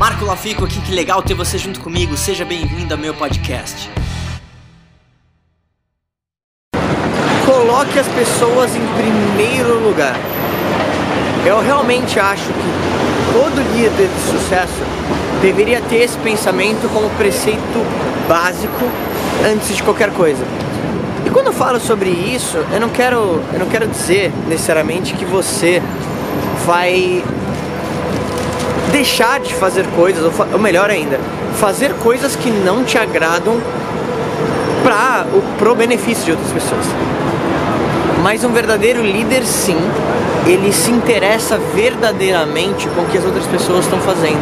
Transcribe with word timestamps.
Marco 0.00 0.24
Lafico 0.24 0.64
aqui, 0.64 0.80
que 0.80 0.94
legal 0.94 1.22
ter 1.22 1.34
você 1.34 1.58
junto 1.58 1.78
comigo. 1.78 2.16
Seja 2.16 2.42
bem-vindo 2.42 2.94
ao 2.94 2.98
meu 2.98 3.12
podcast. 3.12 3.90
Coloque 7.44 7.98
as 7.98 8.08
pessoas 8.08 8.74
em 8.74 8.86
primeiro 8.96 9.78
lugar. 9.86 10.16
Eu 11.44 11.60
realmente 11.60 12.18
acho 12.18 12.46
que 12.46 13.30
todo 13.34 13.60
líder 13.74 14.08
de 14.08 14.20
sucesso 14.30 14.72
deveria 15.42 15.82
ter 15.82 15.96
esse 15.96 16.16
pensamento 16.20 16.90
como 16.94 17.10
preceito 17.18 17.60
básico 18.26 18.90
antes 19.44 19.76
de 19.76 19.82
qualquer 19.82 20.10
coisa. 20.14 20.42
E 21.26 21.30
quando 21.30 21.48
eu 21.48 21.52
falo 21.52 21.78
sobre 21.78 22.08
isso, 22.08 22.56
eu 22.72 22.80
não 22.80 22.88
quero, 22.88 23.42
eu 23.52 23.58
não 23.58 23.68
quero 23.68 23.86
dizer 23.86 24.32
necessariamente 24.48 25.12
que 25.12 25.26
você 25.26 25.82
vai 26.64 27.22
deixar 28.90 29.40
de 29.40 29.54
fazer 29.54 29.86
coisas, 29.96 30.24
ou, 30.24 30.46
ou 30.52 30.58
melhor 30.58 30.90
ainda, 30.90 31.18
fazer 31.58 31.92
coisas 31.94 32.36
que 32.36 32.50
não 32.50 32.84
te 32.84 32.98
agradam 32.98 33.60
para 34.82 35.26
o 35.32 35.42
pro 35.58 35.74
benefício 35.74 36.24
de 36.24 36.30
outras 36.32 36.52
pessoas. 36.52 36.86
Mas 38.22 38.44
um 38.44 38.52
verdadeiro 38.52 39.02
líder, 39.02 39.44
sim, 39.44 39.78
ele 40.46 40.72
se 40.72 40.90
interessa 40.90 41.58
verdadeiramente 41.74 42.88
com 42.88 43.02
o 43.02 43.06
que 43.06 43.18
as 43.18 43.24
outras 43.24 43.46
pessoas 43.46 43.84
estão 43.84 43.98
fazendo. 44.00 44.40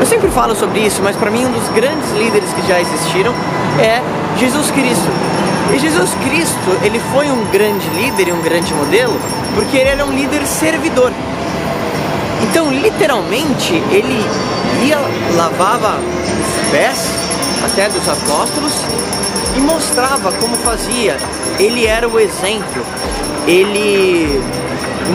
Eu 0.00 0.06
sempre 0.06 0.28
falo 0.30 0.54
sobre 0.54 0.80
isso, 0.80 1.00
mas 1.02 1.16
para 1.16 1.30
mim 1.30 1.44
um 1.44 1.52
dos 1.52 1.68
grandes 1.68 2.10
líderes 2.12 2.52
que 2.52 2.66
já 2.66 2.80
existiram 2.80 3.32
é 3.78 4.00
Jesus 4.38 4.70
Cristo. 4.70 5.10
E 5.72 5.78
Jesus 5.78 6.10
Cristo, 6.24 6.78
ele 6.82 7.00
foi 7.12 7.30
um 7.30 7.44
grande 7.52 7.88
líder 7.90 8.28
e 8.28 8.32
um 8.32 8.40
grande 8.40 8.74
modelo 8.74 9.14
porque 9.54 9.76
ele 9.76 9.90
era 9.90 10.04
um 10.04 10.12
líder 10.12 10.44
servidor. 10.46 11.12
Então, 12.42 12.70
literalmente, 12.70 13.74
ele 13.90 14.24
ia, 14.86 14.98
lavava 15.36 15.98
os 15.98 16.70
pés 16.70 17.10
até 17.64 17.88
dos 17.88 18.08
apóstolos 18.08 18.72
e 19.56 19.60
mostrava 19.60 20.32
como 20.32 20.56
fazia. 20.56 21.16
Ele 21.58 21.86
era 21.86 22.08
o 22.08 22.18
exemplo. 22.18 22.82
Ele 23.46 24.40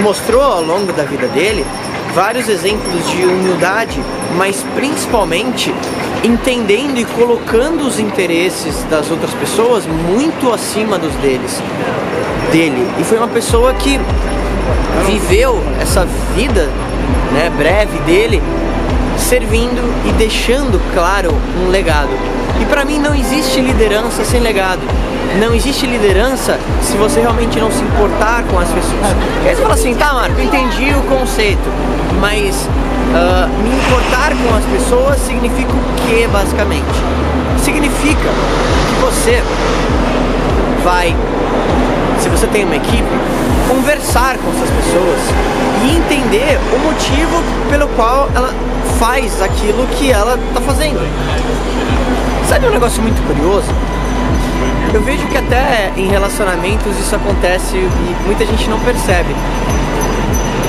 mostrou 0.02 0.42
ao 0.42 0.64
longo 0.64 0.92
da 0.94 1.04
vida 1.04 1.28
dele 1.28 1.66
vários 2.14 2.48
exemplos 2.48 3.10
de 3.10 3.26
humildade, 3.26 4.02
mas 4.38 4.64
principalmente 4.74 5.74
entendendo 6.24 6.98
e 6.98 7.06
colocando 7.06 7.86
os 7.86 8.00
interesses 8.00 8.84
das 8.90 9.12
outras 9.12 9.34
pessoas 9.34 9.86
muito 9.86 10.52
acima 10.52 10.98
dos 10.98 11.14
deles, 11.16 11.62
dele. 12.52 12.88
E 13.00 13.04
foi 13.04 13.18
uma 13.18 13.28
pessoa 13.28 13.74
que 13.74 14.00
viveu 15.06 15.62
essa 15.80 16.08
vida, 16.36 16.70
né, 17.32 17.52
breve 17.58 18.00
dele, 18.00 18.42
servindo 19.18 19.82
e 20.08 20.12
deixando 20.14 20.82
claro 20.94 21.34
um 21.64 21.70
legado. 21.70 22.10
E 22.62 22.66
para 22.66 22.86
mim 22.86 23.00
não 23.00 23.14
existe 23.14 23.60
liderança 23.60 24.24
sem 24.24 24.40
legado. 24.40 24.82
Não 25.40 25.54
existe 25.54 25.86
liderança 25.86 26.58
se 26.82 26.96
você 26.96 27.20
realmente 27.20 27.60
não 27.60 27.70
se 27.70 27.84
importar 27.84 28.44
com 28.44 28.58
as 28.58 28.70
pessoas. 28.70 29.16
E 29.44 29.50
aí 29.50 29.56
você 29.56 29.62
fala 29.62 29.74
assim, 29.74 29.94
tá 29.94 30.14
Marco, 30.14 30.40
entendi 30.40 30.94
o 30.94 31.02
conceito, 31.04 31.70
mas 32.22 32.70
uh, 33.12 33.50
me 33.62 33.70
importar 33.70 34.32
com 34.32 34.56
as 34.56 34.64
pessoas 34.66 35.20
significa 35.20 35.72
o 35.72 36.08
que 36.08 36.28
basicamente? 36.28 36.86
Significa 37.62 38.30
que 38.90 39.02
você 39.02 39.44
vai, 40.86 41.16
se 42.20 42.30
você 42.30 42.48
tem 42.48 42.64
uma 42.64 42.76
equipe, 42.76 43.04
conversar 43.68 44.38
com 44.38 44.50
essas 44.52 44.70
pessoas 44.70 45.20
e 45.84 45.98
entender 45.98 46.60
o 46.74 46.80
motivo 46.80 47.44
pelo 47.70 47.88
qual 47.90 48.30
ela 48.36 48.54
faz 49.00 49.42
aquilo 49.42 49.86
que 49.88 50.12
ela 50.12 50.38
está 50.48 50.62
fazendo. 50.62 51.00
Sabe 52.48 52.68
um 52.68 52.72
negócio 52.72 53.02
muito 53.02 53.22
curioso? 53.28 53.68
Eu 54.94 55.02
vejo 55.02 55.28
que 55.28 55.38
até 55.38 55.92
em 55.98 56.08
relacionamentos 56.08 56.98
isso 56.98 57.16
acontece 57.16 57.76
e 57.76 58.16
muita 58.26 58.46
gente 58.46 58.70
não 58.70 58.80
percebe. 58.80 59.36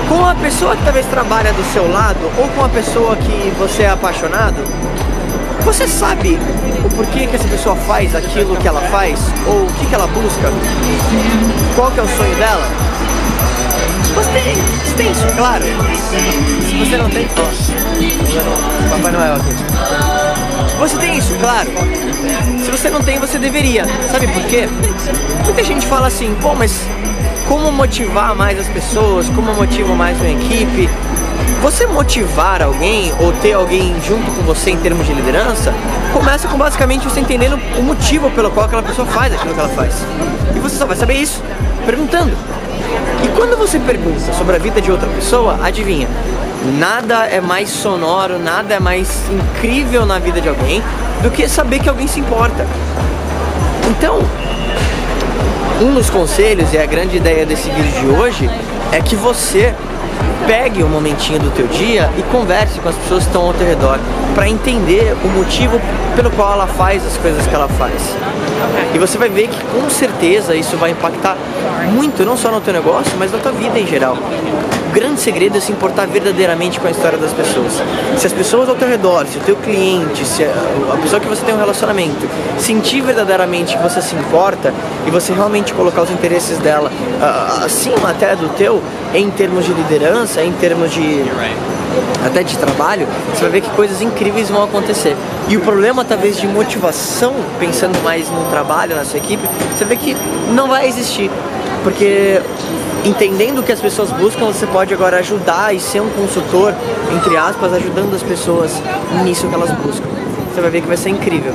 Com 0.09 0.25
a 0.25 0.35
pessoa 0.35 0.75
que 0.77 0.83
talvez 0.83 1.07
trabalha 1.07 1.53
do 1.53 1.63
seu 1.73 1.91
lado 1.91 2.19
ou 2.39 2.49
com 2.49 2.65
a 2.65 2.69
pessoa 2.69 3.17
que 3.17 3.53
você 3.59 3.85
é 3.85 3.91
apaixonado, 3.91 4.57
você 5.65 5.87
sabe 5.87 6.39
o 6.85 6.89
porquê 6.91 7.27
que 7.27 7.37
essa 7.37 7.49
pessoa 7.49 7.77
faz 7.77 8.15
aquilo 8.15 8.57
que 8.57 8.69
ela 8.69 8.81
faz? 8.83 9.19
Ou 9.47 9.65
o 9.65 9.73
que, 9.73 9.87
que 9.87 9.95
ela 9.95 10.07
busca? 10.07 10.53
Qual 11.75 11.91
que 11.91 12.01
é 12.01 12.03
o 12.03 12.09
sonho 12.09 12.35
dela? 12.37 12.67
Você 14.15 14.31
tem, 14.31 14.55
você 14.55 14.95
tem 14.97 15.11
isso, 15.13 15.27
claro. 15.37 15.65
Se 16.69 16.75
você 16.77 16.97
não 16.97 17.11
tem, 17.11 17.29
ó. 17.37 18.97
Papai 18.97 19.13
Noel 19.13 19.35
aqui. 19.35 19.51
Você 20.79 20.97
tem 20.99 21.19
isso, 21.19 21.35
claro. 21.41 21.71
Se 22.65 22.71
você 22.71 22.91
não 22.91 23.03
tem, 23.03 23.19
você 23.19 23.39
deveria. 23.39 23.85
Sabe 24.11 24.27
por 24.29 24.43
quê? 24.45 24.69
Muita 25.45 25.63
gente 25.63 25.87
fala 25.87 26.07
assim, 26.07 26.35
pô, 26.41 26.55
mas 26.55 26.81
como 27.49 27.71
motivar 27.71 28.35
mais 28.35 28.59
as 28.59 28.69
pessoas? 28.69 29.29
Como 29.31 29.55
motivo 29.55 29.95
mais 29.95 30.19
uma 30.19 30.31
equipe? 30.31 30.89
Você 31.63 31.87
motivar 31.87 32.63
alguém 32.63 33.13
ou 33.19 33.33
ter 33.33 33.55
alguém 33.55 33.95
junto 34.07 34.31
com 34.31 34.43
você 34.43 34.71
em 34.71 34.77
termos 34.77 35.07
de 35.07 35.13
liderança 35.13 35.75
começa 36.13 36.47
com 36.49 36.57
basicamente 36.57 37.05
você 37.05 37.21
entendendo 37.21 37.59
o 37.79 37.83
motivo 37.83 38.31
pelo 38.31 38.51
qual 38.51 38.67
aquela 38.67 38.83
pessoa 38.83 39.07
faz 39.07 39.33
aquilo 39.33 39.55
que 39.55 39.61
ela 39.61 39.69
faz. 39.69 39.95
E 40.55 40.59
você 40.59 40.77
só 40.77 40.87
vai 40.87 40.97
saber 40.97 41.15
isso 41.15 41.43
perguntando. 41.85 42.33
E 43.25 43.29
quando 43.29 43.57
você 43.57 43.79
pergunta 43.79 44.33
sobre 44.33 44.57
a 44.57 44.59
vida 44.59 44.81
de 44.81 44.91
outra 44.91 45.09
pessoa, 45.09 45.59
adivinha? 45.63 46.09
Nada 46.79 47.27
é 47.27 47.41
mais 47.41 47.71
sonoro, 47.71 48.39
nada 48.39 48.75
é 48.75 48.81
mais 48.81 49.09
incrível 49.31 50.05
na 50.05 50.19
vida 50.19 50.41
de 50.41 50.49
alguém 50.49 50.83
do 51.23 51.31
que 51.31 51.49
saber 51.49 51.81
que 51.81 51.89
alguém 51.89 52.07
se 52.07 52.21
importa. 52.21 52.67
Então, 53.89 54.21
um 55.81 55.95
dos 55.95 56.11
conselhos 56.11 56.73
e 56.73 56.79
a 56.79 56.87
grande 56.87 57.17
ideia 57.17 57.47
desse 57.47 57.71
vídeo 57.71 58.01
de 58.01 58.07
hoje 58.07 58.51
é 58.93 59.01
que 59.01 59.15
você 59.15 59.75
pegue 60.47 60.83
um 60.83 60.89
momentinho 60.89 61.39
do 61.39 61.51
teu 61.51 61.67
dia 61.67 62.11
e 62.19 62.23
converse 62.25 62.81
com 62.81 62.89
as 62.89 62.97
pessoas 62.97 63.25
que 63.25 63.31
estão 63.31 63.47
ao 63.47 63.55
teu 63.55 63.67
redor 63.67 63.99
para 64.37 64.51
entender 64.51 65.17
o 65.25 65.29
motivo 65.29 65.81
pelo 66.15 66.31
qual 66.31 66.53
ela 66.53 66.67
faz 66.67 67.05
as 67.07 67.17
coisas 67.17 67.47
que 67.47 67.55
ela 67.55 67.67
faz. 67.69 67.95
E 68.95 68.99
você 68.99 69.17
vai 69.17 69.31
ver 69.31 69.49
que 69.49 69.59
com 69.65 69.89
certeza 69.89 70.55
isso 70.55 70.77
vai 70.77 70.91
impactar 70.91 71.39
muito, 71.91 72.23
não 72.23 72.37
só 72.37 72.51
no 72.51 72.61
teu 72.61 72.75
negócio, 72.75 73.13
mas 73.19 73.33
na 73.33 73.39
tua 73.39 73.53
vida 73.53 73.79
em 73.79 73.87
geral. 73.87 74.15
O 74.15 74.93
grande 74.93 75.21
segredo 75.21 75.57
é 75.57 75.61
se 75.61 75.73
importar 75.73 76.07
verdadeiramente 76.07 76.79
com 76.79 76.87
a 76.87 76.91
história 76.91 77.17
das 77.17 77.33
pessoas. 77.33 77.83
Se 78.19 78.27
as 78.27 78.33
pessoas 78.33 78.69
ao 78.69 78.75
teu 78.75 78.89
redor, 78.89 79.27
se 79.27 79.39
o 79.39 79.41
teu 79.41 79.57
cliente, 79.57 80.23
se 80.27 80.45
a 80.45 80.99
pessoa 81.01 81.19
que 81.19 81.27
você 81.27 81.43
tem 81.43 81.55
um 81.55 81.59
relacionamento, 81.59 82.29
sentir 82.59 83.01
verdadeiramente 83.01 83.75
que 83.75 83.83
você 83.83 84.03
se 84.03 84.15
importa 84.15 84.73
e 85.07 85.11
você 85.11 85.33
realmente 85.33 85.73
colocar 85.73 86.03
os 86.03 86.11
interesses 86.11 86.59
dela 86.59 86.93
acima 87.65 88.11
até 88.11 88.37
do 88.37 88.51
teu, 88.51 88.83
em 89.15 89.31
termos 89.31 89.65
de 89.65 89.73
liderança, 89.73 90.43
em 90.43 90.53
termos 90.53 90.93
de 90.93 91.25
até 92.25 92.43
de 92.43 92.57
trabalho, 92.59 93.07
você 93.33 93.43
vai 93.43 93.51
ver 93.51 93.61
que 93.61 93.71
coisas 93.71 94.01
incríveis 94.01 94.49
vão 94.49 94.63
acontecer. 94.63 95.17
E 95.49 95.57
o 95.57 95.61
problema, 95.61 96.05
talvez, 96.05 96.39
de 96.39 96.47
motivação, 96.47 97.35
pensando 97.59 98.03
mais 98.03 98.29
no 98.31 98.45
trabalho, 98.51 98.97
na 98.97 99.05
sua 99.05 99.19
equipe, 99.19 99.43
você 99.77 99.85
vê 99.85 99.97
que 99.97 100.17
não 100.55 100.69
vai 100.69 100.89
existir. 100.89 101.31
Porque 101.83 102.41
entendendo 103.05 103.61
o 103.61 103.63
que 103.63 103.71
as 103.71 103.81
pessoas 103.81 104.11
buscam, 104.11 104.47
você 104.47 104.67
pode 104.67 104.93
agora 104.93 105.19
ajudar 105.19 105.75
e 105.75 105.79
ser 105.79 106.01
um 106.01 106.11
consultor, 106.11 106.75
entre 107.15 107.37
aspas, 107.37 107.73
ajudando 107.73 108.15
as 108.15 108.23
pessoas 108.23 108.83
nisso 109.23 109.47
que 109.49 109.55
elas 109.55 109.71
buscam. 109.71 110.09
Você 110.53 110.61
vai 110.61 110.71
ver 110.71 110.81
que 110.81 110.89
vai 110.89 110.97
ser 110.97 111.11
incrível. 111.11 111.55